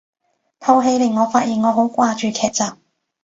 [0.59, 2.63] 套戲令我發現我好掛住劇集